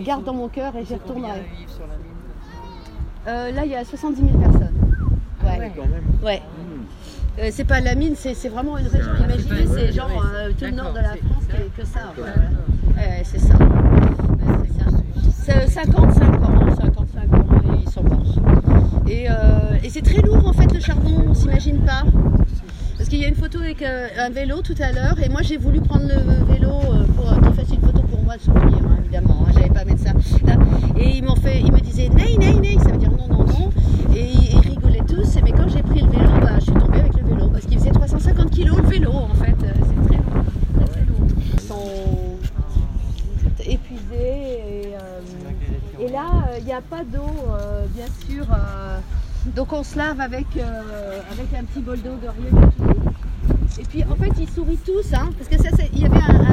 [0.00, 1.44] garde dans mon cœur et j'y retournerai.
[3.26, 4.72] Euh, là, il y a 70 000 personnes.
[5.44, 5.58] Ah
[6.24, 6.38] ouais.
[6.40, 7.38] Hmm.
[7.40, 9.10] Euh, c'est pas la mine, c'est vraiment une région.
[9.18, 12.12] Imaginez, c'est genre euh, tout le nord de la France qui que ça.
[13.24, 13.54] c'est ça.
[15.44, 17.38] C'est 55 ans, 55 ans,
[17.72, 19.02] et ils s'en morts.
[19.08, 19.32] Et, euh,
[19.82, 22.02] et c'est très lourd en fait le charbon, on s'imagine pas.
[22.98, 25.56] Parce qu'il y a une photo avec un vélo tout à l'heure, et moi j'ai
[25.56, 26.70] voulu prendre le vélo
[27.16, 27.77] pour qu'il fasse une
[44.12, 45.00] Euh,
[45.98, 48.44] et, là, euh, il n'y a pas d'eau, euh, bien sûr.
[49.56, 50.46] donc on se lave avec,
[51.32, 52.70] avec un petit bol d'eau de rien.
[53.78, 56.47] Et puis en fait, ils sourient tous, hein, parce que ça, il y avait un,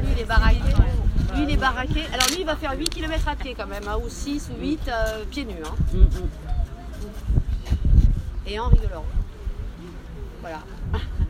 [0.00, 0.58] lui, il est baraqué.
[1.36, 2.02] Lui, est baraqué.
[2.12, 4.60] Alors, lui, il va faire 8 km à pied quand même, hein, ou 6 ou
[4.60, 4.90] 8
[5.30, 5.54] pieds nus.
[5.64, 5.74] Hein.
[5.92, 7.08] Mm, mm.
[8.46, 9.04] Et Henri rigolant.
[10.40, 10.60] Voilà.